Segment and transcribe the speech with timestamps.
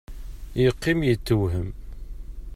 [0.63, 1.69] Yeqqim yettewhem.